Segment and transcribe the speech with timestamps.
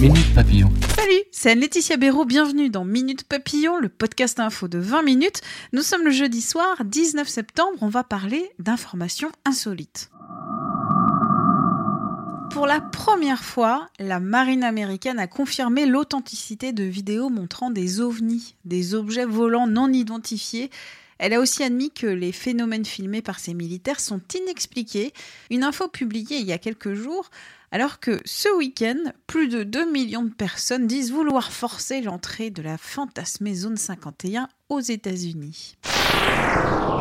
[0.00, 0.68] Minute Papillon.
[0.94, 5.40] Salut, c'est Laetitia Béraud, bienvenue dans Minute Papillon, le podcast info de 20 minutes.
[5.72, 10.10] Nous sommes le jeudi soir, 19 septembre, on va parler d'informations insolites.
[12.50, 18.54] Pour la première fois, la marine américaine a confirmé l'authenticité de vidéos montrant des ovnis,
[18.66, 20.70] des objets volants non identifiés.
[21.18, 25.14] Elle a aussi admis que les phénomènes filmés par ces militaires sont inexpliqués.
[25.50, 27.30] Une info publiée il y a quelques jours
[27.72, 32.62] alors que ce week-end, plus de 2 millions de personnes disent vouloir forcer l'entrée de
[32.62, 35.76] la fantasmée zone 51 aux États-Unis.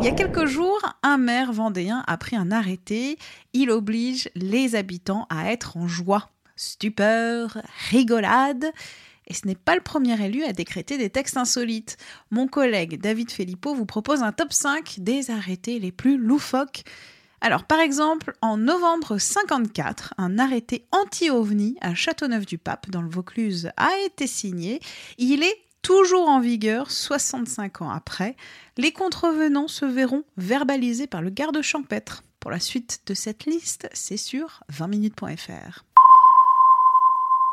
[0.00, 3.18] Il y a quelques jours, un maire vendéen a pris un arrêté.
[3.52, 7.58] Il oblige les habitants à être en joie, stupeur,
[7.90, 8.72] rigolade.
[9.26, 11.96] Et ce n'est pas le premier élu à décréter des textes insolites.
[12.30, 16.84] Mon collègue David Filippo vous propose un top 5 des arrêtés les plus loufoques.
[17.40, 23.90] Alors, par exemple, en novembre 54, un arrêté anti-OVNI à Châteauneuf-du-Pape, dans le Vaucluse, a
[24.06, 24.80] été signé.
[25.18, 28.36] Il est toujours en vigueur 65 ans après.
[28.76, 32.22] Les contrevenants se verront verbalisés par le garde champêtre.
[32.40, 35.84] Pour la suite de cette liste, c'est sur 20minutes.fr.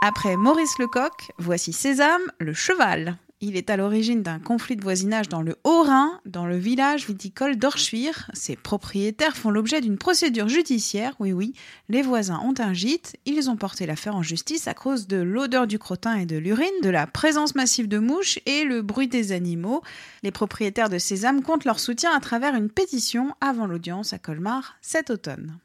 [0.00, 3.18] Après Maurice Lecoq, voici Sésame, le cheval.
[3.44, 7.56] Il est à l'origine d'un conflit de voisinage dans le Haut-Rhin, dans le village viticole
[7.56, 8.30] d'Orschwir.
[8.34, 11.16] Ses propriétaires font l'objet d'une procédure judiciaire.
[11.18, 11.52] Oui, oui,
[11.88, 13.16] les voisins ont un gîte.
[13.26, 16.68] Ils ont porté l'affaire en justice à cause de l'odeur du crottin et de l'urine,
[16.84, 19.82] de la présence massive de mouches et le bruit des animaux.
[20.22, 24.76] Les propriétaires de Sésame comptent leur soutien à travers une pétition avant l'audience à Colmar
[24.82, 25.58] cet automne.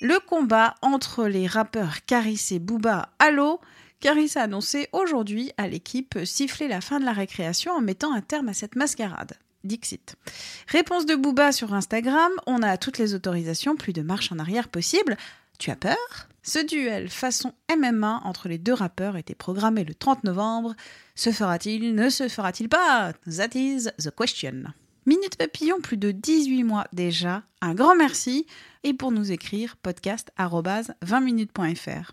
[0.00, 3.60] Le combat entre les rappeurs Caris et Booba à l'eau
[4.00, 8.20] Caris a annoncé aujourd'hui à l'équipe siffler la fin de la récréation en mettant un
[8.20, 9.34] terme à cette mascarade.
[9.64, 10.14] Dixit.
[10.68, 14.68] Réponse de Booba sur Instagram, on a toutes les autorisations, plus de marche en arrière
[14.68, 15.16] possible.
[15.58, 15.96] Tu as peur?
[16.44, 20.74] Ce duel façon MMA entre les deux rappeurs était programmé le 30 novembre.
[21.16, 21.94] Se fera-t-il?
[21.94, 23.12] Ne se fera-t-il pas?
[23.26, 24.62] That is the question.
[25.06, 27.42] Minute Papillon, plus de 18 mois déjà.
[27.60, 28.46] Un grand merci.
[28.84, 32.12] Et pour nous écrire, podcast 20minutes.fr.